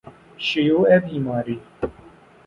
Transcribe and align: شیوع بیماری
شیوع 0.37 0.99
بیماری 0.99 1.61